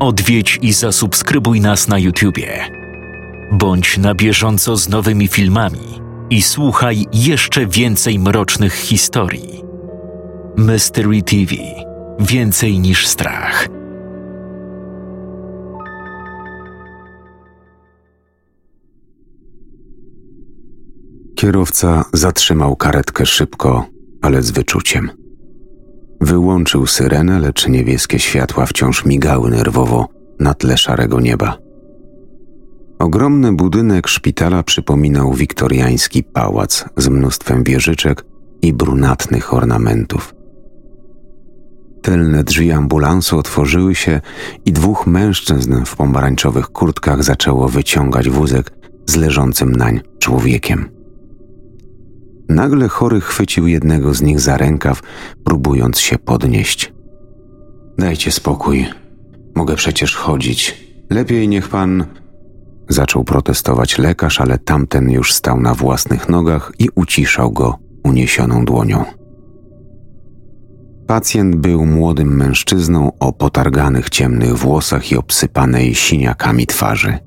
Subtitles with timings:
[0.00, 2.64] Odwiedź i zasubskrybuj nas na YouTubie.
[3.52, 6.00] Bądź na bieżąco z nowymi filmami
[6.30, 9.62] i słuchaj jeszcze więcej mrocznych historii.
[10.56, 11.54] Mystery TV
[12.20, 13.68] Więcej niż strach.
[21.36, 23.86] Kierowca zatrzymał karetkę szybko,
[24.22, 25.27] ale z wyczuciem.
[26.20, 30.08] Wyłączył syrenę, lecz niebieskie światła wciąż migały nerwowo
[30.40, 31.58] na tle szarego nieba.
[32.98, 38.24] Ogromny budynek szpitala przypominał wiktoriański pałac z mnóstwem wieżyczek
[38.62, 40.34] i brunatnych ornamentów.
[42.02, 44.20] Tylne drzwi ambulansu otworzyły się
[44.66, 48.70] i dwóch mężczyzn w pomarańczowych kurtkach zaczęło wyciągać wózek
[49.06, 50.97] z leżącym nań człowiekiem.
[52.48, 55.00] Nagle chory chwycił jednego z nich za rękaw,
[55.44, 56.92] próbując się podnieść.
[57.98, 58.86] Dajcie spokój.
[59.54, 60.88] Mogę przecież chodzić.
[61.10, 62.06] Lepiej niech pan.
[62.88, 69.04] Zaczął protestować lekarz, ale tamten już stał na własnych nogach i uciszał go uniesioną dłonią.
[71.06, 77.18] Pacjent był młodym mężczyzną o potarganych ciemnych włosach i obsypanej siniakami twarzy.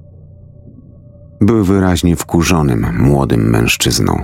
[1.41, 4.23] Był wyraźnie wkurzonym młodym mężczyzną.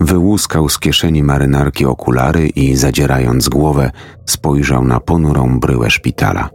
[0.00, 3.90] Wyłuskał z kieszeni marynarki okulary i zadzierając głowę,
[4.26, 6.50] spojrzał na ponurą bryłę szpitala.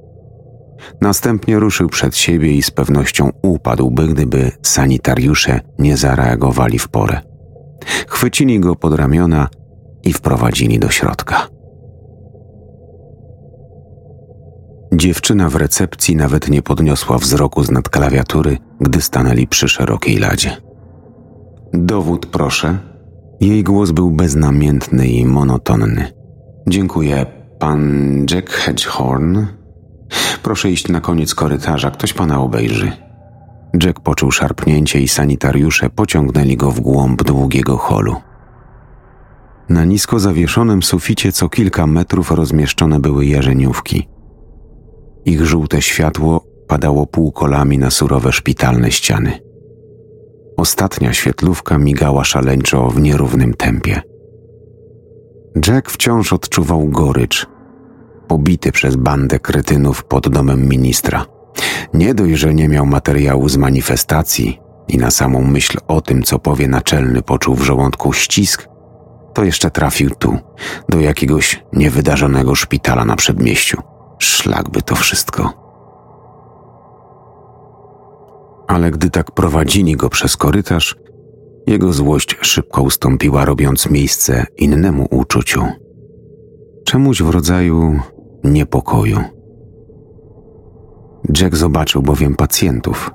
[1.01, 7.21] Następnie ruszył przed siebie i z pewnością upadłby, gdyby sanitariusze nie zareagowali w porę.
[8.07, 9.47] Chwycili go pod ramiona
[10.03, 11.47] i wprowadzili do środka.
[14.93, 20.57] Dziewczyna w recepcji nawet nie podniosła wzroku z nad klawiatury, gdy stanęli przy szerokiej ladzie.
[21.73, 22.90] Dowód, proszę.
[23.41, 26.13] Jej głos był beznamiętny i monotonny.
[26.67, 27.25] Dziękuję,
[27.59, 27.81] pan
[28.31, 29.45] Jack Hedgehorn.
[30.43, 32.91] Proszę iść na koniec korytarza, ktoś pana obejrzy.
[33.83, 38.15] Jack poczuł szarpnięcie i sanitariusze pociągnęli go w głąb długiego holu.
[39.69, 44.07] Na nisko zawieszonym suficie co kilka metrów rozmieszczone były jarzeniówki.
[45.25, 49.50] Ich żółte światło padało półkolami na surowe szpitalne ściany.
[50.61, 54.01] Ostatnia świetlówka migała szaleńczo w nierównym tempie.
[55.67, 57.47] Jack wciąż odczuwał gorycz,
[58.27, 61.25] pobity przez bandę kretynów pod domem ministra.
[61.93, 66.39] Nie dość, że nie miał materiału z manifestacji i na samą myśl o tym, co
[66.39, 68.67] powie naczelny, poczuł w żołądku ścisk,
[69.33, 70.37] to jeszcze trafił tu,
[70.89, 73.81] do jakiegoś niewydarzonego szpitala na przedmieściu.
[74.19, 75.60] Szlak by to wszystko.
[78.71, 80.95] Ale gdy tak prowadzili go przez korytarz,
[81.67, 85.65] jego złość szybko ustąpiła, robiąc miejsce innemu uczuciu.
[86.85, 87.99] Czemuś w rodzaju
[88.43, 89.19] niepokoju.
[91.37, 93.11] Jack zobaczył bowiem pacjentów.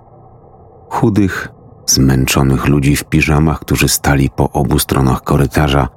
[0.91, 1.49] Chudych,
[1.87, 5.88] zmęczonych ludzi w piżamach, którzy stali po obu stronach korytarza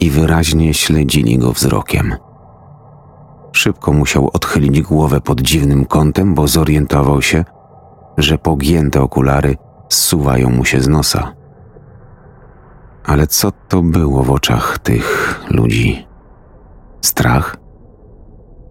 [0.00, 2.14] i wyraźnie śledzili go wzrokiem.
[3.52, 7.44] Szybko musiał odchylić głowę pod dziwnym kątem, bo zorientował się,
[8.18, 9.56] że pogięte okulary
[9.88, 11.32] zsuwają mu się z nosa.
[13.04, 16.06] Ale co to było w oczach tych ludzi?
[17.00, 17.56] Strach?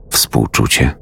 [0.10, 0.96] Współczucie?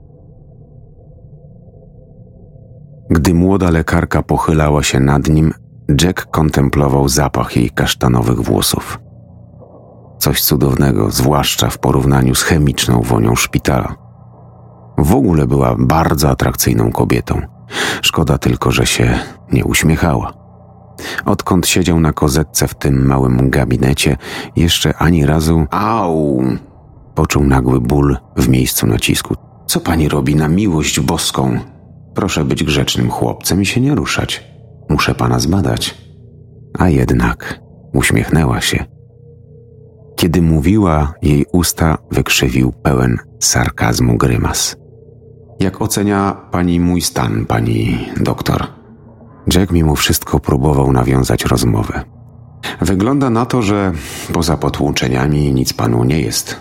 [3.10, 5.54] Gdy młoda lekarka pochylała się nad nim,
[6.02, 9.00] Jack kontemplował zapach jej kasztanowych włosów.
[10.20, 13.96] Coś cudownego, zwłaszcza w porównaniu z chemiczną wonią szpitala.
[14.98, 17.42] W ogóle była bardzo atrakcyjną kobietą.
[18.02, 19.20] Szkoda tylko, że się
[19.52, 20.34] nie uśmiechała.
[21.26, 24.18] Odkąd siedział na kozetce w tym małym gabinecie,
[24.56, 26.44] jeszcze ani razu au!
[27.16, 29.36] Poczuł nagły ból w miejscu nacisku.
[29.68, 31.60] Co pani robi na miłość boską?
[32.16, 34.44] Proszę być grzecznym chłopcem i się nie ruszać.
[34.90, 35.98] Muszę pana zbadać.
[36.80, 37.60] A jednak
[37.94, 38.86] uśmiechnęła się.
[40.16, 44.76] Kiedy mówiła, jej usta wykrzywił pełen sarkazmu grymas.
[45.60, 48.68] Jak ocenia pani mój stan, pani doktor?
[49.54, 52.04] Jack mimo wszystko próbował nawiązać rozmowę.
[52.82, 53.92] Wygląda na to, że
[54.34, 56.60] poza potłuczeniami nic panu nie jest,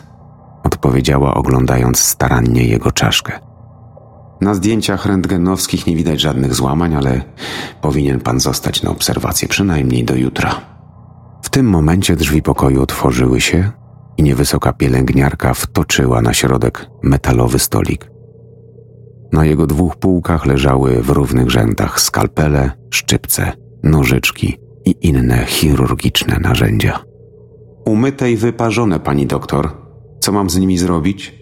[0.65, 3.33] odpowiedziała, oglądając starannie jego czaszkę.
[4.41, 7.23] Na zdjęciach rentgenowskich nie widać żadnych złamań, ale
[7.81, 10.55] powinien pan zostać na obserwację przynajmniej do jutra.
[11.43, 13.71] W tym momencie drzwi pokoju otworzyły się
[14.17, 18.18] i niewysoka pielęgniarka wtoczyła na środek metalowy stolik.
[19.33, 23.53] Na jego dwóch półkach leżały w równych rzędach skalpele, szczypce,
[23.83, 26.99] nożyczki i inne chirurgiczne narzędzia.
[27.85, 29.71] Umyte i wyparzone, pani doktor.
[30.21, 31.39] Co mam z nimi zrobić?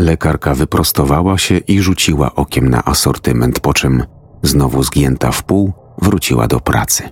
[0.00, 4.04] lekarka wyprostowała się i rzuciła okiem na asortyment, po czym,
[4.42, 5.72] znowu zgięta w pół,
[6.02, 7.02] wróciła do pracy.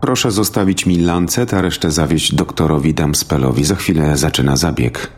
[0.00, 3.64] Proszę zostawić mi lancet, a resztę zawieźć doktorowi Damspelowi.
[3.64, 5.10] Za chwilę zaczyna zabieg.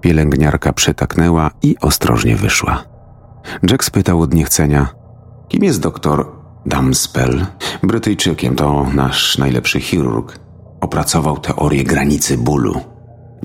[0.00, 2.95] Pielęgniarka przytaknęła i ostrożnie wyszła.
[3.70, 4.88] Jack spytał od niechcenia:
[5.48, 6.32] Kim jest doktor
[6.66, 7.46] Damspel?
[7.82, 10.38] Brytyjczykiem, to nasz najlepszy chirurg.
[10.80, 12.80] Opracował teorię granicy bólu.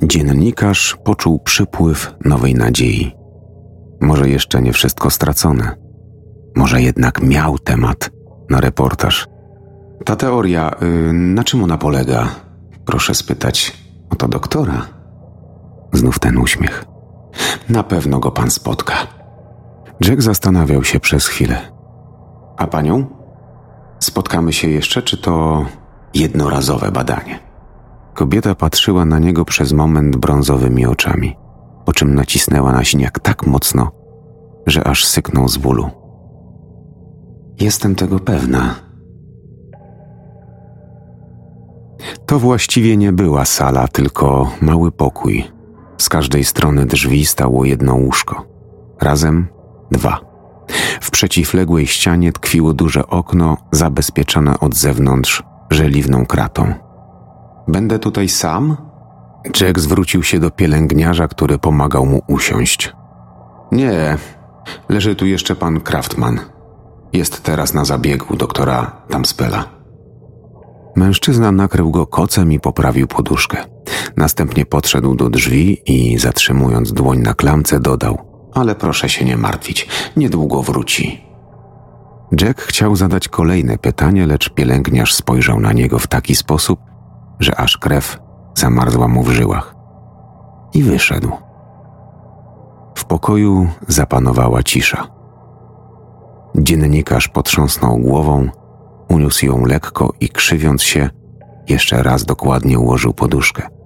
[0.03, 3.11] Dziennikarz poczuł przypływ nowej nadziei.
[4.01, 5.75] Może jeszcze nie wszystko stracone.
[6.55, 8.09] Może jednak miał temat
[8.49, 9.27] na reportaż.
[10.05, 12.27] Ta teoria, yy, na czym ona polega?
[12.85, 13.77] Proszę spytać
[14.09, 14.87] o to doktora.
[15.93, 16.85] Znów ten uśmiech.
[17.69, 19.20] Na pewno go pan spotka.
[20.05, 21.57] Jack zastanawiał się przez chwilę.
[22.57, 23.05] A panią?
[23.99, 25.65] Spotkamy się jeszcze, czy to
[26.13, 27.39] jednorazowe badanie?
[28.13, 31.37] Kobieta patrzyła na niego przez moment brązowymi oczami,
[31.85, 33.91] po czym nacisnęła na siniak tak mocno,
[34.67, 35.89] że aż syknął z bólu.
[37.59, 38.75] Jestem tego pewna.
[42.25, 45.43] To właściwie nie była sala, tylko mały pokój.
[45.97, 48.45] Z każdej strony drzwi stało jedno łóżko.
[49.01, 49.47] Razem
[49.91, 50.19] dwa.
[51.01, 56.73] W przeciwległej ścianie tkwiło duże okno, zabezpieczone od zewnątrz żeliwną kratą.
[57.67, 58.77] Będę tutaj sam?
[59.61, 62.93] Jack zwrócił się do pielęgniarza, który pomagał mu usiąść.
[63.71, 64.17] Nie,
[64.89, 66.39] leży tu jeszcze pan Kraftman.
[67.13, 69.65] Jest teraz na zabiegu doktora Tamspela.
[70.95, 73.57] Mężczyzna nakrył go kocem i poprawił poduszkę.
[74.17, 79.87] Następnie podszedł do drzwi i, zatrzymując dłoń na klamce, dodał: Ale proszę się nie martwić,
[80.17, 81.21] niedługo wróci.
[82.41, 86.79] Jack chciał zadać kolejne pytanie, lecz pielęgniarz spojrzał na niego w taki sposób,
[87.39, 88.19] że aż krew
[88.55, 89.75] zamarzła mu w żyłach.
[90.73, 91.31] I wyszedł.
[92.95, 95.07] W pokoju zapanowała cisza.
[96.55, 98.49] Dziennikarz potrząsnął głową,
[99.09, 101.09] uniósł ją lekko i krzywiąc się,
[101.69, 103.80] jeszcze raz dokładnie ułożył poduszkę.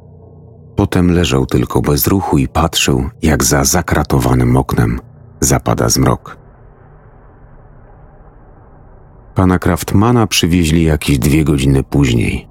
[0.76, 5.00] Potem leżał tylko bez ruchu i patrzył, jak za zakratowanym oknem
[5.40, 6.38] zapada zmrok.
[9.36, 12.48] Pana Kraftmana przywieźli jakieś dwie godziny później.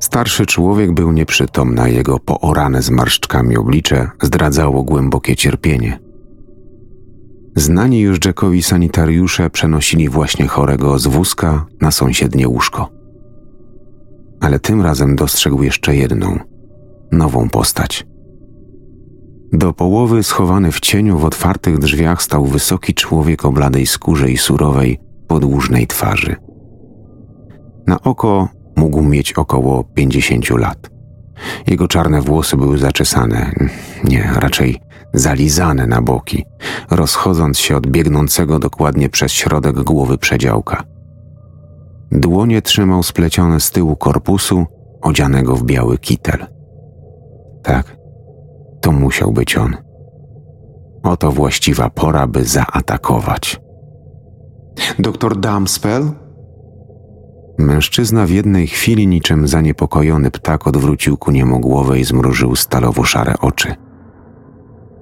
[0.00, 5.98] Starszy człowiek był nieprzytomny, a jego poorane zmarszczkami oblicze zdradzało głębokie cierpienie.
[7.56, 12.90] Znani już Jackowi sanitariusze przenosili właśnie chorego z wózka na sąsiednie łóżko.
[14.40, 16.38] Ale tym razem dostrzegł jeszcze jedną,
[17.12, 18.06] nową postać.
[19.52, 24.36] Do połowy schowany w cieniu w otwartych drzwiach stał wysoki człowiek o bladej skórze i
[24.36, 26.36] surowej, podłużnej twarzy.
[27.86, 30.90] Na oko mógł mieć około pięćdziesięciu lat.
[31.66, 33.52] Jego czarne włosy były zaczesane,
[34.04, 34.80] nie, raczej
[35.14, 36.44] zalizane na boki,
[36.90, 40.84] rozchodząc się od biegnącego dokładnie przez środek głowy przedziałka.
[42.12, 44.66] Dłonie trzymał splecione z tyłu korpusu,
[45.02, 46.55] odzianego w biały kitel.
[47.66, 47.96] Tak,
[48.80, 49.76] to musiał być on.
[51.02, 53.60] Oto właściwa pora, by zaatakować.
[54.98, 56.10] Doktor Damspell?
[57.58, 63.74] Mężczyzna w jednej chwili niczym zaniepokojony ptak odwrócił ku niemu głowę i zmrużył stalowo-szare oczy.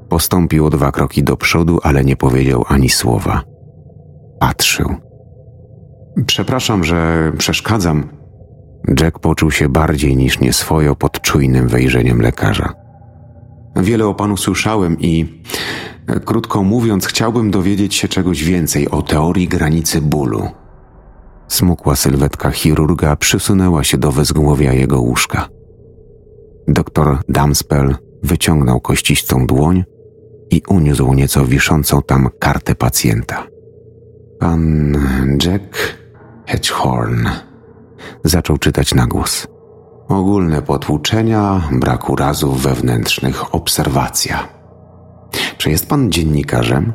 [0.09, 3.43] Postąpił o dwa kroki do przodu, ale nie powiedział ani słowa.
[4.41, 4.95] Patrzył.
[6.27, 8.24] Przepraszam, że przeszkadzam.
[9.01, 12.73] Jack poczuł się bardziej niż nieswojo pod czujnym wejrzeniem lekarza.
[13.77, 15.43] Wiele o panu słyszałem i,
[16.25, 20.49] krótko mówiąc, chciałbym dowiedzieć się czegoś więcej o teorii granicy bólu.
[21.49, 25.49] Smukła sylwetka chirurga przysunęła się do wezgłowia jego łóżka.
[26.69, 29.85] Doktor Damspel wyciągnął kościstą dłoń
[30.51, 33.47] i uniósł nieco wiszącą tam kartę pacjenta.
[34.41, 34.97] Pan
[35.47, 35.97] Jack
[36.47, 37.29] Hedgehorn
[38.25, 39.47] zaczął czytać na głos.
[40.09, 44.49] Ogólne potłuczenia, brak urazów wewnętrznych, obserwacja.
[45.59, 46.93] Czy jest pan dziennikarzem?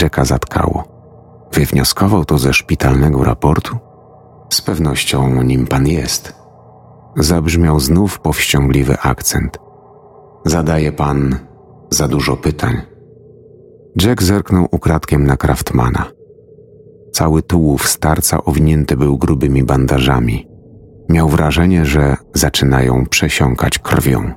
[0.00, 0.84] Jacka zatkało.
[1.52, 3.76] Wywnioskował to ze szpitalnego raportu?
[4.52, 6.34] Z pewnością nim pan jest.
[7.16, 9.58] Zabrzmiał znów powściągliwy akcent.
[10.44, 11.38] Zadaje pan
[11.90, 12.82] za dużo pytań.
[14.02, 16.04] Jack zerknął ukradkiem na Kraftmana.
[17.14, 20.48] Cały tułów starca owinięty był grubymi bandażami.
[21.08, 24.32] Miał wrażenie, że zaczynają przesiąkać krwią.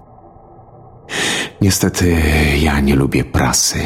[1.62, 2.16] Niestety
[2.60, 3.80] ja nie lubię prasy.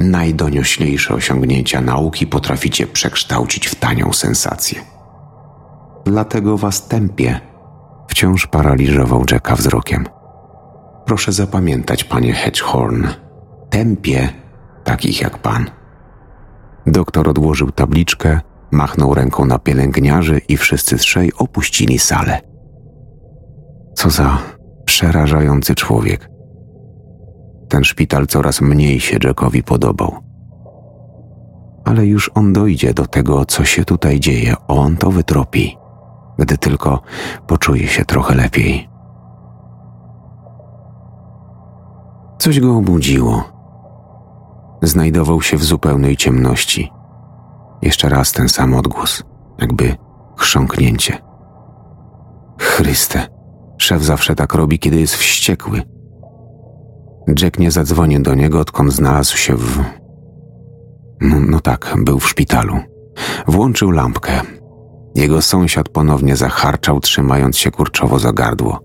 [0.00, 4.80] Najdonioślejsze osiągnięcia nauki potraficie przekształcić w tanią sensację.
[6.04, 7.40] Dlatego was tępię.
[8.08, 10.06] Wciąż paraliżował Jacka wzrokiem.
[11.06, 13.06] Proszę zapamiętać, panie Hedgehorn,
[13.70, 14.28] tępie
[14.84, 15.70] takich jak pan.
[16.86, 22.40] Doktor odłożył tabliczkę, machnął ręką na pielęgniarzy i wszyscy trzej opuścili salę.
[23.94, 24.38] Co za
[24.84, 26.30] przerażający człowiek.
[27.68, 30.12] Ten szpital coraz mniej się Jackowi podobał.
[31.84, 35.76] Ale już on dojdzie do tego, co się tutaj dzieje, on to wytropi,
[36.38, 37.02] gdy tylko
[37.46, 38.88] poczuje się trochę lepiej.
[42.38, 43.53] Coś go obudziło.
[44.84, 46.90] Znajdował się w zupełnej ciemności.
[47.82, 49.22] Jeszcze raz ten sam odgłos,
[49.58, 49.96] jakby
[50.38, 51.18] chrząknięcie.
[52.60, 53.26] Chryste,
[53.78, 55.82] szef zawsze tak robi, kiedy jest wściekły.
[57.42, 59.84] Jack nie zadzwonił do niego, odkąd znalazł się w.
[61.20, 62.78] No, no tak, był w szpitalu.
[63.46, 64.40] Włączył lampkę.
[65.14, 68.80] Jego sąsiad ponownie zacharczał, trzymając się kurczowo za gardło.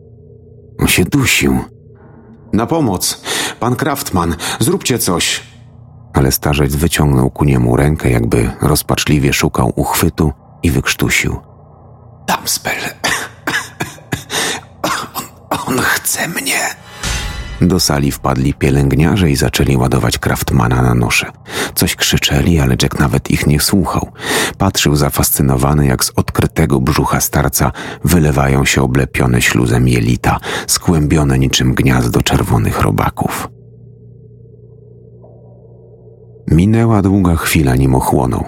[0.80, 1.60] On się dusił.
[2.54, 3.22] Na pomoc!
[3.60, 5.49] Pan Kraftman, zróbcie coś!
[6.20, 10.32] Ale starzec wyciągnął ku niemu rękę, jakby rozpaczliwie szukał uchwytu
[10.64, 11.40] i wykrztusił.
[12.28, 12.78] Damspel.
[14.82, 15.24] On,
[15.68, 16.60] on chce mnie.
[17.62, 21.32] Do sali wpadli pielęgniarze i zaczęli ładować Kraftmana na nosze.
[21.76, 24.12] Coś krzyczeli, ale Jack nawet ich nie słuchał.
[24.58, 27.72] Patrzył zafascynowany, jak z odkrytego brzucha starca
[28.04, 33.59] wylewają się oblepione śluzem jelita, skłębione niczym gniazdo czerwonych robaków.
[36.52, 38.44] Minęła długa chwila, nim ochłonął.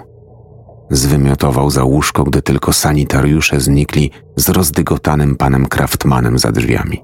[0.90, 7.02] Zwymiotował za łóżko, gdy tylko sanitariusze znikli z rozdygotanym panem Kraftmanem za drzwiami.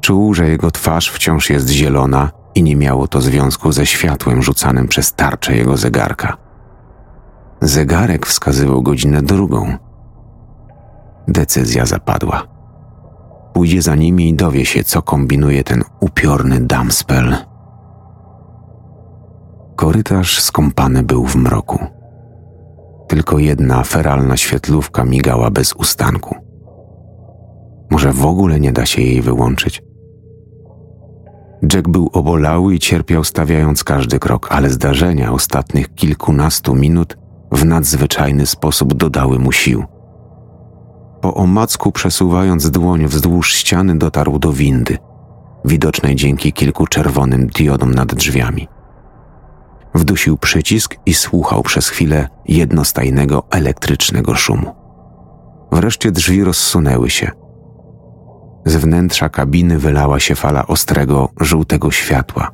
[0.00, 4.88] Czuł, że jego twarz wciąż jest zielona i nie miało to związku ze światłem rzucanym
[4.88, 6.36] przez tarczę jego zegarka.
[7.60, 9.76] Zegarek wskazywał godzinę drugą.
[11.28, 12.42] Decyzja zapadła.
[13.52, 17.49] Pójdzie za nimi i dowie się, co kombinuje ten upiorny damspel.
[19.80, 21.78] Korytarz skąpany był w mroku.
[23.08, 26.34] Tylko jedna feralna świetlówka migała bez ustanku.
[27.90, 29.82] Może w ogóle nie da się jej wyłączyć?
[31.72, 37.16] Jack był obolały i cierpiał stawiając każdy krok, ale zdarzenia ostatnich kilkunastu minut
[37.52, 39.84] w nadzwyczajny sposób dodały mu sił.
[41.20, 44.98] Po omacku przesuwając dłoń wzdłuż ściany dotarł do windy,
[45.64, 48.68] widocznej dzięki kilku czerwonym diodom nad drzwiami.
[49.94, 54.74] Wdusił przycisk i słuchał przez chwilę jednostajnego elektrycznego szumu.
[55.72, 57.30] Wreszcie drzwi rozsunęły się–
[58.64, 62.50] z wnętrza kabiny wylała się fala ostrego, żółtego światła.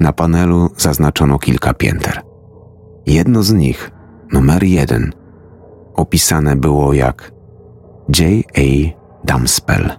[0.00, 2.22] Na panelu zaznaczono kilka pięter.
[3.06, 3.90] Jedno z nich,
[4.32, 5.12] numer jeden,
[5.94, 7.32] opisane było jak
[8.18, 8.98] J.A.
[9.24, 9.90] Damspell.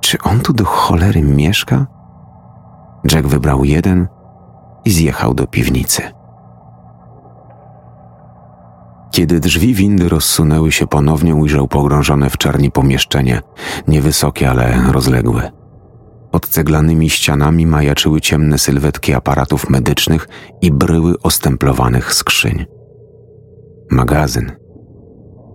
[0.00, 1.86] Czy on tu do cholery mieszka?
[3.12, 4.08] Jack wybrał jeden
[4.84, 6.02] i zjechał do piwnicy.
[9.10, 13.40] Kiedy drzwi windy rozsunęły się ponownie, ujrzał pogrążone w czarni pomieszczenie,
[13.88, 15.50] niewysokie, ale rozległe.
[16.30, 20.28] Pod ceglanymi ścianami majaczyły ciemne sylwetki aparatów medycznych
[20.62, 22.66] i bryły ostemplowanych skrzyń.
[23.90, 24.52] Magazyn.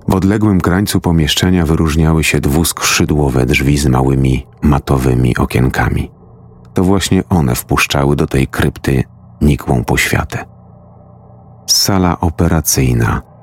[0.07, 6.11] W odległym krańcu pomieszczenia wyróżniały się dwuskrzydłowe drzwi z małymi, matowymi okienkami.
[6.73, 9.03] To właśnie one wpuszczały do tej krypty
[9.43, 10.45] nikłą poświatę.
[11.67, 13.21] Sala operacyjna–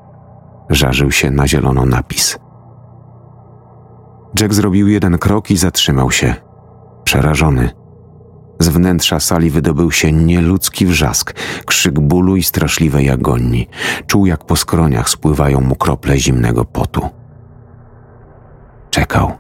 [0.70, 2.38] żarzył się na zielono napis.
[4.40, 6.34] Jack zrobił jeden krok i zatrzymał się,
[7.04, 7.70] przerażony.
[8.58, 11.34] Z wnętrza sali wydobył się nieludzki wrzask,
[11.66, 13.68] krzyk bólu i straszliwej agonii.
[14.06, 17.08] Czuł, jak po skroniach spływają mu krople zimnego potu.
[18.90, 19.39] Czekał.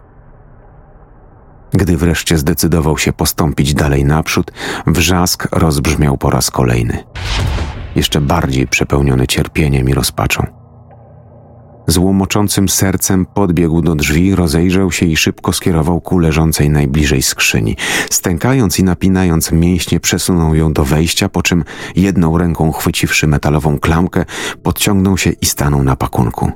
[1.72, 4.52] Gdy wreszcie zdecydował się postąpić dalej naprzód,
[4.86, 7.04] wrzask rozbrzmiał po raz kolejny.
[7.96, 10.46] Jeszcze bardziej przepełniony cierpieniem i rozpaczą.
[11.86, 17.76] Z łomoczącym sercem podbiegł do drzwi, rozejrzał się i szybko skierował ku leżącej najbliżej skrzyni.
[18.10, 21.64] Stękając i napinając mięśnie, przesunął ją do wejścia, po czym
[21.96, 24.24] jedną ręką chwyciwszy metalową klamkę,
[24.62, 26.52] podciągnął się i stanął na pakunku.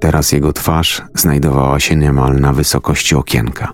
[0.00, 3.72] Teraz jego twarz znajdowała się niemal na wysokości okienka.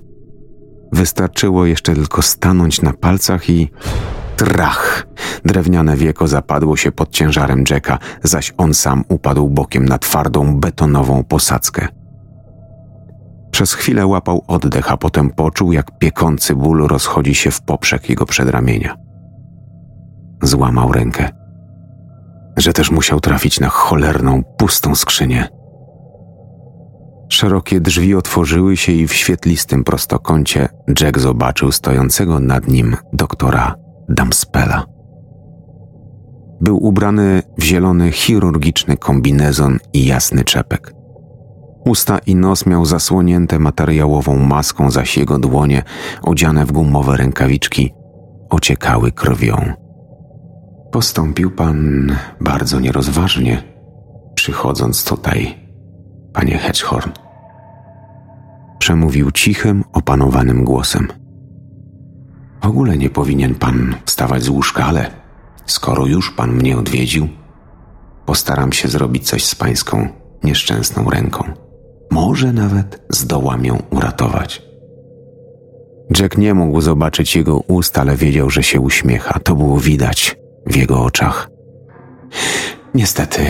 [0.92, 3.70] Wystarczyło jeszcze tylko stanąć na palcach i
[4.36, 5.06] Trach!
[5.44, 11.24] Drewniane wieko zapadło się pod ciężarem Jacka, zaś on sam upadł bokiem na twardą, betonową
[11.24, 11.88] posadzkę.
[13.50, 18.26] Przez chwilę łapał oddech, a potem poczuł, jak piekący ból rozchodzi się w poprzek jego
[18.26, 18.96] przedramienia.
[20.42, 21.28] Złamał rękę.
[22.56, 25.61] Że też musiał trafić na cholerną, pustą skrzynię.
[27.32, 30.68] Szerokie drzwi otworzyły się i w świetlistym prostokącie
[31.00, 33.74] Jack zobaczył stojącego nad nim doktora
[34.08, 34.84] Damspela.
[36.60, 40.94] Był ubrany w zielony chirurgiczny kombinezon i jasny czepek.
[41.84, 45.82] Usta i nos miał zasłonięte materiałową maską, zaś jego dłonie,
[46.22, 47.92] odziane w gumowe rękawiczki,
[48.50, 49.72] ociekały krwią.
[50.90, 52.10] Postąpił pan
[52.40, 53.62] bardzo nierozważnie,
[54.34, 55.54] przychodząc tutaj,
[56.32, 57.21] panie Hedgehorn.
[58.82, 61.08] Przemówił cichym, opanowanym głosem.
[62.62, 65.10] W ogóle nie powinien pan wstawać z łóżka, ale
[65.66, 67.28] skoro już pan mnie odwiedził,
[68.26, 70.08] postaram się zrobić coś z pańską
[70.44, 71.44] nieszczęsną ręką.
[72.10, 74.62] Może nawet zdołam ją uratować.
[76.20, 79.38] Jack nie mógł zobaczyć jego ust, ale wiedział, że się uśmiecha.
[79.38, 80.36] To było widać
[80.66, 81.50] w jego oczach.
[82.94, 83.46] Niestety,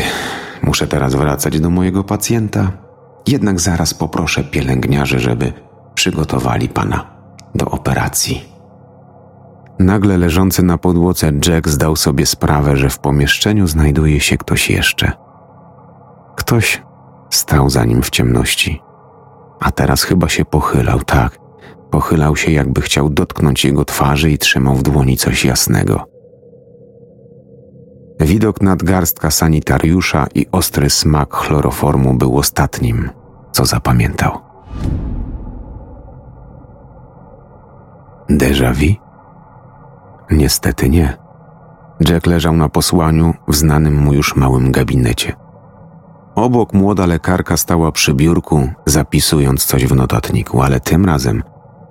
[0.62, 2.81] muszę teraz wracać do mojego pacjenta.
[3.26, 5.52] Jednak zaraz poproszę pielęgniarzy, żeby
[5.94, 7.06] przygotowali pana
[7.54, 8.52] do operacji.
[9.78, 15.12] Nagle leżący na podłodze Jack zdał sobie sprawę, że w pomieszczeniu znajduje się ktoś jeszcze.
[16.36, 16.82] Ktoś
[17.30, 18.82] stał za nim w ciemności,
[19.60, 21.38] a teraz chyba się pochylał, tak.
[21.90, 26.11] Pochylał się, jakby chciał dotknąć jego twarzy i trzymał w dłoni coś jasnego.
[28.22, 33.10] Widok nadgarstka sanitariusza i ostry smak chloroformu był ostatnim,
[33.52, 34.38] co zapamiętał.
[38.30, 38.94] Déjà vu?
[40.30, 41.16] Niestety nie.
[42.08, 45.32] Jack leżał na posłaniu w znanym mu już małym gabinecie.
[46.34, 51.42] Obok młoda lekarka stała przy biurku, zapisując coś w notatniku, ale tym razem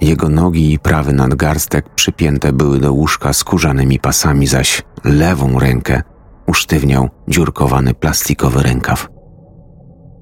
[0.02, 6.04] jego nogi i prawy nadgarstek przypięte były do łóżka skórzanymi pasami, zaś lewą rękę
[6.48, 9.08] usztywniał dziurkowany plastikowy rękaw.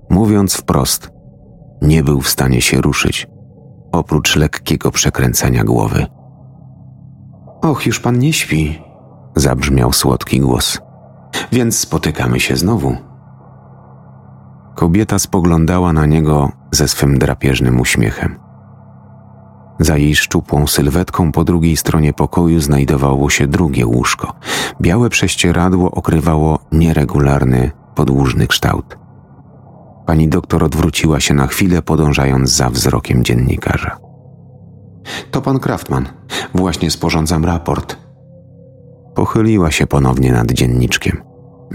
[0.10, 1.10] Mówiąc wprost,
[1.82, 3.28] nie był w stanie się ruszyć,
[3.92, 6.06] oprócz lekkiego przekręcenia głowy.
[7.62, 8.82] Och, już pan nie śpi,
[9.36, 10.80] zabrzmiał słodki głos.
[11.52, 12.96] Więc spotykamy się znowu.
[14.76, 18.49] Kobieta spoglądała na niego ze swym drapieżnym uśmiechem.
[19.80, 24.34] Za jej szczupłą sylwetką po drugiej stronie pokoju znajdowało się drugie łóżko.
[24.82, 28.98] Białe prześcieradło okrywało nieregularny, podłużny kształt.
[30.06, 33.98] Pani doktor odwróciła się na chwilę, podążając za wzrokiem dziennikarza.
[35.32, 36.08] To pan Kraftman.
[36.54, 37.98] Właśnie sporządzam raport.
[39.16, 41.22] Pochyliła się ponownie nad dzienniczkiem.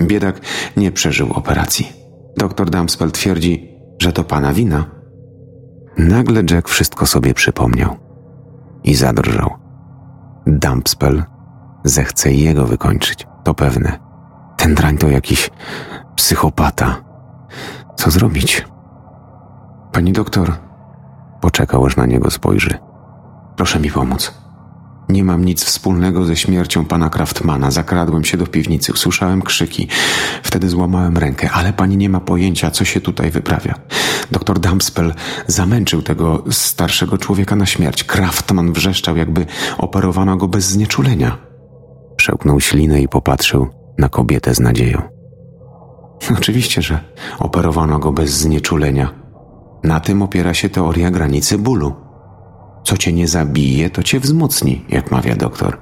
[0.00, 0.40] Biedak
[0.76, 1.92] nie przeżył operacji.
[2.36, 4.84] Doktor Damspel twierdzi, że to pana wina.
[5.98, 7.96] Nagle Jack wszystko sobie przypomniał
[8.84, 9.54] i zadrżał.
[10.46, 11.22] Dumpspell
[11.84, 13.98] zechce jego wykończyć, to pewne.
[14.56, 15.50] Ten drań to jakiś
[16.16, 16.96] psychopata.
[17.96, 18.66] Co zrobić?
[19.92, 20.52] Pani doktor,
[21.40, 22.78] poczekał, aż na niego spojrzy.
[23.56, 24.43] Proszę mi pomóc.
[25.08, 27.70] Nie mam nic wspólnego ze śmiercią pana Kraftmana.
[27.70, 29.88] Zakradłem się do piwnicy, usłyszałem krzyki.
[30.42, 33.74] Wtedy złamałem rękę, ale pani nie ma pojęcia, co się tutaj wyprawia.
[34.30, 35.14] Doktor Dumpspell
[35.46, 38.04] zamęczył tego starszego człowieka na śmierć.
[38.04, 39.46] Kraftman wrzeszczał, jakby
[39.78, 41.38] operowano go bez znieczulenia.
[42.16, 45.02] Przełknął ślinę i popatrzył na kobietę z nadzieją.
[46.38, 47.00] Oczywiście, że
[47.38, 49.14] operowano go bez znieczulenia.
[49.84, 52.03] Na tym opiera się teoria granicy bólu.
[52.84, 55.78] Co cię nie zabije, to cię wzmocni, jak mawia doktor.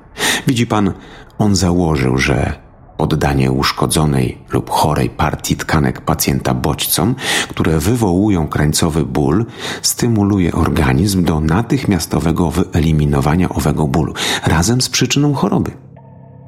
[0.47, 0.93] Widzi pan,
[1.39, 2.53] on założył, że
[2.99, 7.15] oddanie uszkodzonej lub chorej partii tkanek pacjenta bodźcom,
[7.49, 9.47] które wywołują krańcowy ból,
[9.83, 14.15] stymuluje organizm do natychmiastowego wyeliminowania owego bólu
[14.47, 15.71] razem z przyczyną choroby.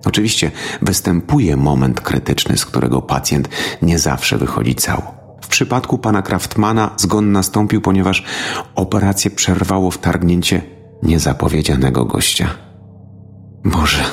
[0.04, 0.50] Oczywiście
[0.82, 3.48] występuje moment krytyczny, z którego pacjent
[3.82, 5.23] nie zawsze wychodzi cało.
[5.44, 8.24] W przypadku pana Kraftmana zgon nastąpił, ponieważ
[8.74, 10.62] operację przerwało wtargnięcie
[11.02, 12.48] niezapowiedzianego gościa.
[13.64, 14.04] Boże,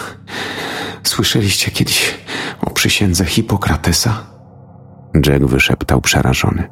[1.04, 2.14] słyszeliście kiedyś
[2.62, 4.24] o przysiędze Hipokratesa?
[5.26, 6.70] Jack wyszeptał przerażony.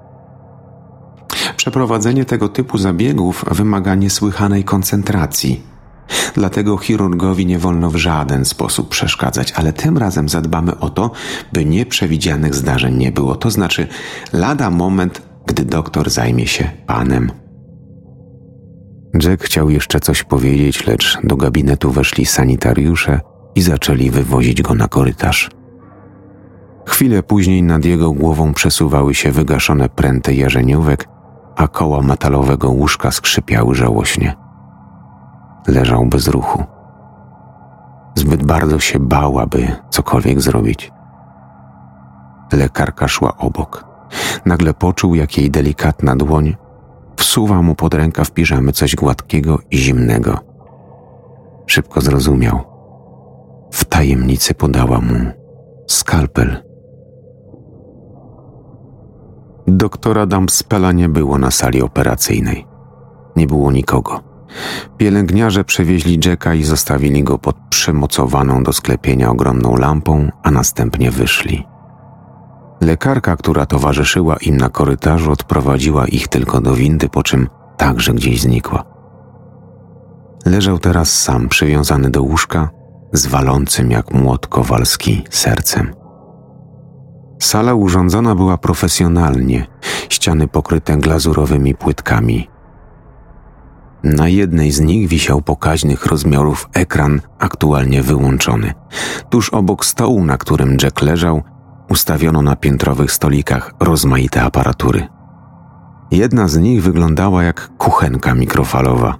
[1.57, 5.63] Przeprowadzenie tego typu zabiegów wymaga niesłychanej koncentracji
[6.33, 11.11] Dlatego chirurgowi nie wolno w żaden sposób przeszkadzać, ale tym razem zadbamy o to,
[11.53, 13.35] by nieprzewidzianych zdarzeń nie było.
[13.35, 13.87] To znaczy,
[14.33, 17.31] lada moment, gdy doktor zajmie się panem.
[19.23, 23.19] Jack chciał jeszcze coś powiedzieć, lecz do gabinetu weszli sanitariusze
[23.55, 25.49] i zaczęli wywozić go na korytarz.
[26.87, 31.07] Chwilę później nad jego głową przesuwały się wygaszone pręty jarzeniówek,
[31.55, 34.48] a koła metalowego łóżka skrzypiały żałośnie
[35.67, 36.63] leżał bez ruchu.
[38.15, 40.91] Zbyt bardzo się bał, aby cokolwiek zrobić.
[42.53, 43.85] Lekarka szła obok.
[44.45, 46.55] Nagle poczuł, jak jej delikatna dłoń
[47.29, 50.37] wsuwa mu pod rękaw piżamy coś gładkiego i zimnego.
[51.67, 52.59] Szybko zrozumiał.
[53.71, 55.31] W tajemnicy podała mu
[55.87, 56.63] skalpel.
[59.67, 62.67] Doktora Damspela nie było na sali operacyjnej.
[63.35, 64.28] Nie było nikogo.
[64.97, 71.65] Pielęgniarze przewieźli Jacka i zostawili go pod przymocowaną do sklepienia ogromną lampą, a następnie wyszli.
[72.81, 78.41] Lekarka, która towarzyszyła im na korytarzu, odprowadziła ich tylko do windy, po czym także gdzieś
[78.41, 78.83] znikła.
[80.45, 82.69] Leżał teraz sam, przywiązany do łóżka,
[83.13, 85.93] z walącym jak młot kowalski sercem.
[87.41, 89.67] Sala urządzona była profesjonalnie,
[90.09, 92.47] ściany pokryte glazurowymi płytkami.
[94.03, 98.73] Na jednej z nich wisiał pokaźnych rozmiarów ekran, aktualnie wyłączony.
[99.29, 101.43] Tuż obok stołu, na którym Jack leżał,
[101.89, 105.07] ustawiono na piętrowych stolikach rozmaite aparatury.
[106.11, 109.17] Jedna z nich wyglądała jak kuchenka mikrofalowa.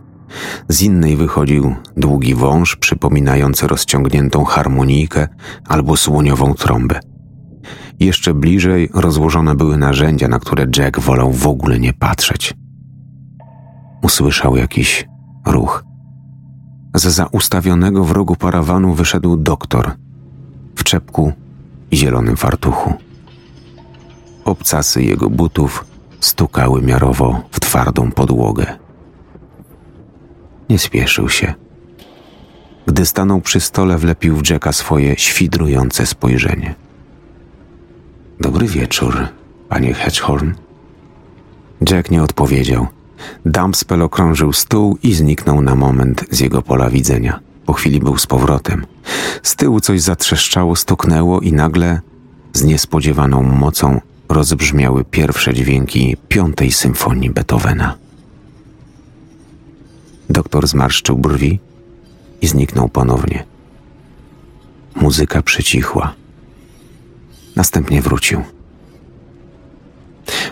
[0.70, 5.28] Z innej wychodził długi wąż przypominający rozciągniętą harmonijkę
[5.68, 7.00] albo słoniową trąbę.
[8.00, 12.54] Jeszcze bliżej rozłożone były narzędzia, na które Jack wolał w ogóle nie patrzeć.
[14.02, 15.08] Usłyszał jakiś
[15.46, 15.84] ruch.
[16.94, 19.92] Z za ustawionego w rogu parawanu wyszedł doktor
[20.76, 21.34] w czepku
[21.92, 22.94] i zielonym fartuchu.
[24.46, 25.86] Obcasy jego butów
[26.20, 28.66] stukały miarowo w twardą podłogę.
[30.70, 31.54] Nie spieszył się.
[32.86, 36.76] Gdy stanął przy stole, wlepił w Jacka swoje świdrujące spojrzenie.
[38.40, 39.28] Dobry wieczór,
[39.70, 40.54] panie Hedgehorn.
[41.90, 42.88] Jack nie odpowiedział.
[43.46, 47.40] Dumpspell okrążył stół i zniknął na moment z jego pola widzenia.
[47.66, 48.86] Po chwili był z powrotem.
[49.44, 52.02] Z tyłu coś zatrzeszczało, stuknęło i nagle,
[52.54, 57.96] z niespodziewaną mocą, rozbrzmiały pierwsze dźwięki piątej symfonii Beethovena.
[60.30, 61.60] Doktor zmarszczył brwi
[62.42, 63.46] i zniknął ponownie.
[64.96, 66.14] Muzyka przycichła.
[67.56, 68.44] Następnie wrócił.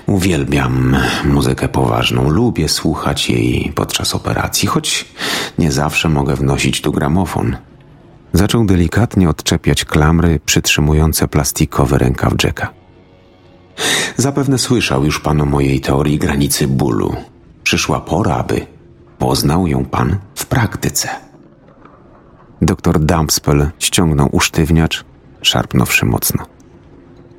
[0.05, 5.05] Uwielbiam muzykę poważną, lubię słuchać jej podczas operacji, choć
[5.57, 7.57] nie zawsze mogę wnosić tu gramofon.
[8.33, 12.73] Zaczął delikatnie odczepiać klamry przytrzymujące plastikowy rękaw Jacka.
[14.17, 17.15] Zapewne słyszał już pan o mojej teorii granicy bólu.
[17.63, 18.65] Przyszła pora, aby
[19.17, 21.09] poznał ją pan w praktyce.
[22.61, 25.05] Doktor Dumpspell ściągnął usztywniacz,
[25.41, 26.45] szarpnąwszy mocno.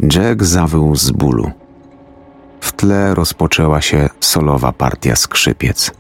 [0.01, 1.51] Jack zawył z bólu.
[2.61, 5.91] W tle rozpoczęła się solowa partia skrzypiec.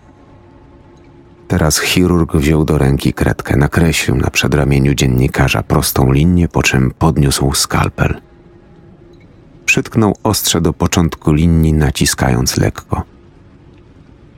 [1.48, 7.54] Teraz chirurg wziął do ręki kredkę, nakreślił na przedramieniu dziennikarza prostą linię, po czym podniósł
[7.54, 8.20] skalpel.
[9.64, 13.02] Przytknął ostrze do początku linii, naciskając lekko.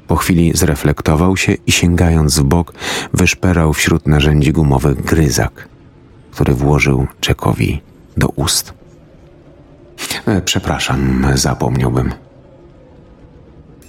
[0.06, 2.72] Po chwili zreflektował się i sięgając w bok,
[3.14, 5.68] wyszperał wśród narzędzi gumowych gryzak,
[6.30, 7.82] który włożył Jackowi
[8.16, 8.79] do ust.
[10.26, 12.12] E, przepraszam, zapomniałbym.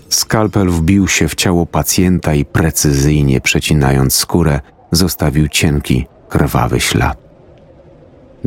[0.10, 4.60] Skalpel wbił się w ciało pacjenta i precyzyjnie przecinając skórę,
[4.92, 7.18] zostawił cienki, krwawy ślad.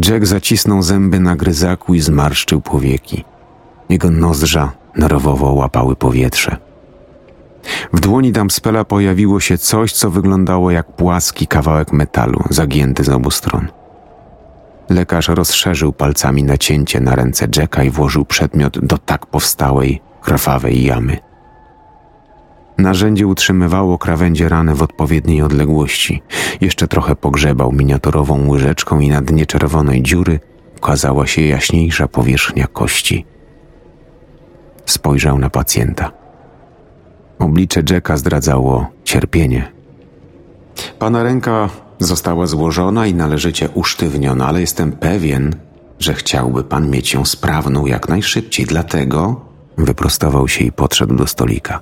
[0.08, 3.24] Jack zacisnął zęby na gryzaku i zmarszczył powieki.
[3.88, 6.56] Jego nozdrza nerwowo łapały powietrze.
[7.92, 13.30] W dłoni Damspela pojawiło się coś, co wyglądało jak płaski kawałek metalu, zagięty z obu
[13.30, 13.68] stron.
[14.88, 21.18] Lekarz rozszerzył palcami nacięcie na ręce Jacka i włożył przedmiot do tak powstałej, krwawej jamy.
[22.78, 26.22] Narzędzie utrzymywało krawędzie rany w odpowiedniej odległości.
[26.60, 30.40] Jeszcze trochę pogrzebał miniaturową łyżeczką i na dnie czerwonej dziury
[30.76, 33.26] ukazała się jaśniejsza powierzchnia kości.
[34.86, 36.10] Spojrzał na pacjenta.
[37.38, 39.72] Oblicze Jacka zdradzało cierpienie.
[40.98, 45.56] Pana ręka została złożona i należycie usztywniona, ale jestem pewien,
[45.98, 49.40] że chciałby pan mieć ją sprawną jak najszybciej, dlatego
[49.78, 51.80] wyprostował się i podszedł do stolika.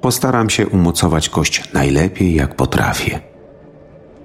[0.00, 3.20] Postaram się umocować kość najlepiej, jak potrafię.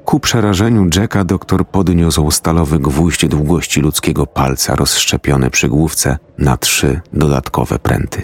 [0.05, 7.01] Ku przerażeniu Jacka doktor podniósł stalowy gwóźdź długości ludzkiego palca rozszczepiony przy główce na trzy
[7.13, 8.23] dodatkowe pręty.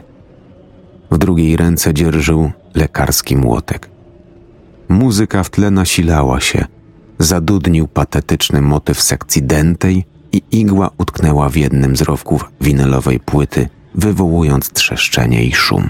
[1.12, 3.90] W drugiej ręce dzierżył lekarski młotek.
[4.90, 6.66] Muzyka w tle nasilała się.
[7.20, 14.72] Zadudnił patetyczny motyw sekcji dętej i igła utknęła w jednym z rowków winylowej płyty, wywołując
[14.72, 15.90] trzeszczenie i szum.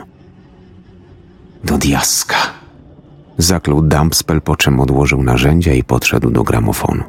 [1.64, 2.38] Do diaska!
[3.38, 7.04] Zaklął Dumpspell, po czym odłożył narzędzia i podszedł do gramofonu.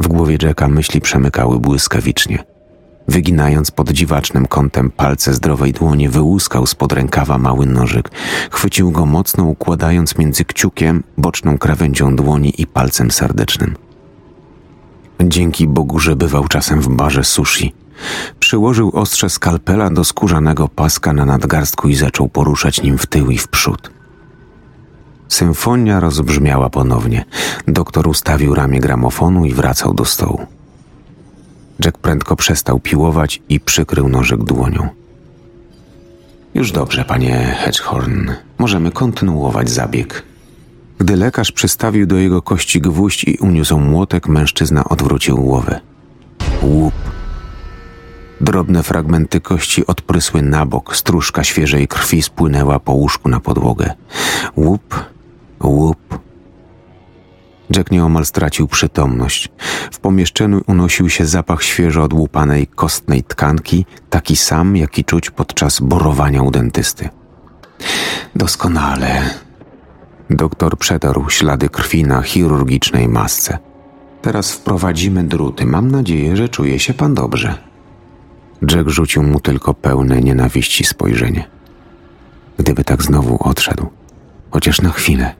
[0.00, 2.44] W głowie Jacka myśli przemykały błyskawicznie–
[3.10, 8.10] Wyginając pod dziwacznym kątem palce zdrowej dłoni, wyłuskał spod rękawa mały nożyk.
[8.50, 13.76] Chwycił go mocno, układając między kciukiem, boczną krawędzią dłoni i palcem serdecznym.
[15.20, 17.74] Dzięki Bogu, że bywał czasem w barze sushi.
[18.40, 23.38] Przyłożył ostrze skalpela do skórzanego paska na nadgarstku i zaczął poruszać nim w tył i
[23.38, 23.90] w przód.
[25.28, 27.24] Symfonia rozbrzmiała ponownie.
[27.68, 30.46] Doktor ustawił ramię gramofonu i wracał do stołu.
[31.84, 34.88] Jack prędko przestał piłować i przykrył nożyk dłonią.
[36.54, 38.30] Już dobrze, panie Hedgehorn.
[38.58, 40.22] Możemy kontynuować zabieg.
[40.98, 45.80] Gdy lekarz przystawił do jego kości gwóźdź i uniósł młotek, mężczyzna odwrócił głowę.
[46.62, 46.94] Łup.
[48.40, 53.94] Drobne fragmenty kości odprysły na bok, stróżka świeżej krwi spłynęła po łóżku na podłogę.
[54.56, 55.04] Łup,
[55.62, 56.18] łup,
[57.76, 59.48] Jack nieomal stracił przytomność.
[59.92, 66.42] W pomieszczeniu unosił się zapach świeżo odłupanej kostnej tkanki, taki sam, jaki czuć podczas borowania
[66.42, 67.08] u dentysty.
[68.36, 69.22] Doskonale.
[70.30, 73.58] Doktor przetarł ślady krwi na chirurgicznej masce.
[74.22, 75.66] Teraz wprowadzimy druty.
[75.66, 77.54] Mam nadzieję, że czuje się pan dobrze.
[78.70, 81.48] Jack rzucił mu tylko pełne nienawiści spojrzenie.
[82.58, 83.86] Gdyby tak znowu odszedł,
[84.50, 85.39] chociaż na chwilę.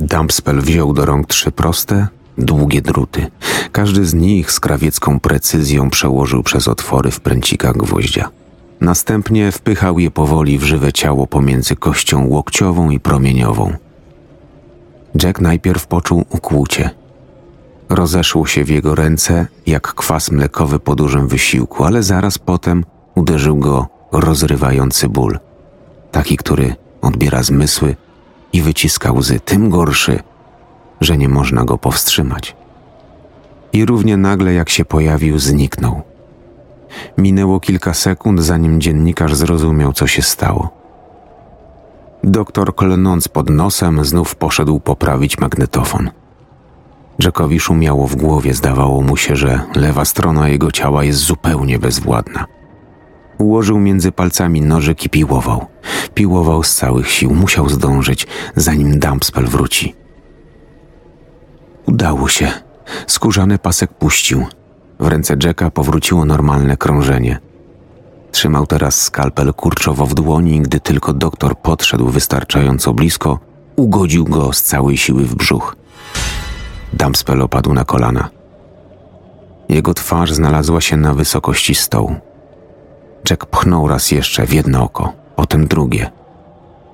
[0.00, 2.06] Dumpspell wziął do rąk trzy proste,
[2.38, 3.26] długie druty.
[3.72, 8.28] Każdy z nich z krawiecką precyzją przełożył przez otwory w pręcikach gwoździa.
[8.80, 13.72] Następnie wpychał je powoli w żywe ciało pomiędzy kością łokciową i promieniową.
[15.22, 16.90] Jack najpierw poczuł ukłucie.
[17.88, 22.84] Rozeszło się w jego ręce jak kwas mlekowy po dużym wysiłku, ale zaraz potem
[23.14, 25.38] uderzył go rozrywający ból.
[26.12, 27.96] Taki, który odbiera zmysły
[28.52, 30.22] i wyciska łzy, tym gorszy,
[31.00, 32.56] że nie można go powstrzymać.
[33.72, 36.02] I równie nagle, jak się pojawił, zniknął.
[37.18, 40.70] Minęło kilka sekund, zanim dziennikarz zrozumiał, co się stało.
[42.24, 46.10] Doktor, klnąc pod nosem, znów poszedł poprawić magnetofon.
[47.18, 52.46] Jackowi szumiało w głowie, zdawało mu się, że lewa strona jego ciała jest zupełnie bezwładna.
[53.38, 55.66] Ułożył między palcami nożyk i piłował.
[56.14, 59.94] Piłował z całych sił, musiał zdążyć, zanim Dumpspell wróci.
[61.86, 62.52] Udało się.
[63.06, 64.46] Skórzany pasek puścił.
[65.00, 67.38] W ręce Jacka powróciło normalne krążenie.
[68.32, 73.38] Trzymał teraz skalpel kurczowo w dłoni gdy tylko doktor podszedł wystarczająco blisko,
[73.76, 75.76] ugodził go z całej siły w brzuch.
[76.92, 78.28] Dumpspell opadł na kolana.
[79.68, 82.16] Jego twarz znalazła się na wysokości stołu.
[83.30, 86.10] Jack pchnął raz jeszcze w jedno oko, potem drugie.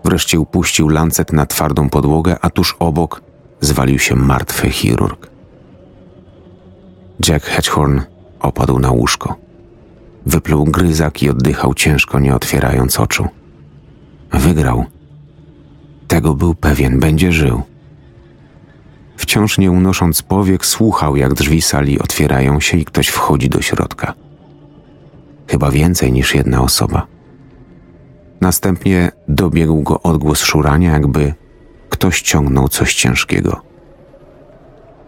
[0.05, 3.23] Wreszcie upuścił lancet na twardą podłogę, a tuż obok
[3.61, 5.31] zwalił się martwy chirurg.
[7.29, 8.01] Jack Hedgehorn
[8.41, 9.35] opadł na łóżko.
[10.27, 13.29] Wypluł gryzak i oddychał ciężko, nie otwierając oczu.
[14.33, 14.85] Wygrał.
[16.09, 17.63] Tego był pewien, będzie żył.
[19.17, 24.24] Wciąż nie unosząc powiek, słuchał, jak drzwi sali otwierają się i ktoś wchodzi do środka
[25.47, 27.07] chyba więcej niż jedna osoba.
[28.41, 31.35] Następnie dobiegł go odgłos szurania, jakby
[31.89, 33.61] ktoś ciągnął coś ciężkiego.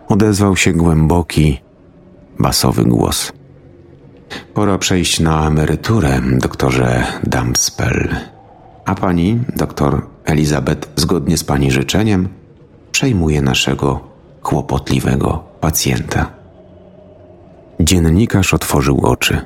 [0.09, 1.61] Odezwał się głęboki,
[2.39, 3.33] basowy głos.
[4.55, 8.17] Pora przejść na emeryturę, doktorze Dumpspell.
[8.85, 12.29] A pani, doktor Elizabeth, zgodnie z pani życzeniem,
[12.93, 14.01] przejmuje naszego
[14.43, 16.31] kłopotliwego pacjenta.
[17.81, 19.41] Dziennikarz otworzył oczy.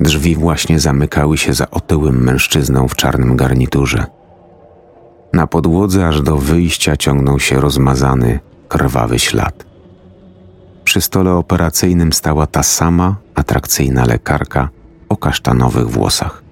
[0.00, 4.06] Drzwi właśnie zamykały się za otyłym mężczyzną w czarnym garniturze.
[5.32, 9.64] Na podłodze aż do wyjścia ciągnął się rozmazany, krwawy ślad.
[10.84, 14.68] Przy stole operacyjnym stała ta sama atrakcyjna lekarka
[15.08, 16.42] o kasztanowych włosach.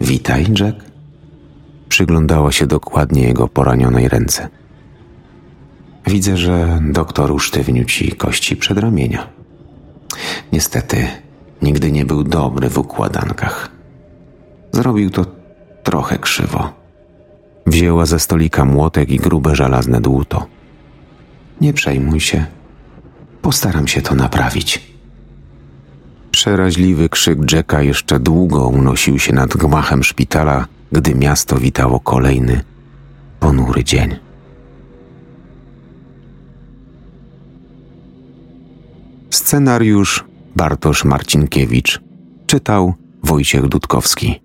[0.00, 0.76] Witaj, Jack.
[1.88, 4.48] Przyglądała się dokładnie jego poranionej ręce.
[6.06, 9.28] Widzę, że doktor usztywnił ci kości przedramienia.
[10.52, 11.06] Niestety,
[11.62, 13.70] Nigdy nie był dobry w układankach.
[14.72, 15.26] Zrobił to
[15.82, 16.72] trochę krzywo.
[17.66, 20.46] Wzięła ze stolika młotek i grube żelazne dłuto.
[21.60, 22.46] Nie przejmuj się.
[23.42, 24.92] Postaram się to naprawić.
[26.30, 32.64] Przeraźliwy krzyk Jacka jeszcze długo unosił się nad gmachem szpitala, gdy miasto witało kolejny,
[33.40, 34.16] ponury dzień.
[39.30, 40.24] Scenariusz
[40.56, 42.00] Bartosz Marcinkiewicz.
[42.46, 44.40] Czytał Wojciech Dudkowski.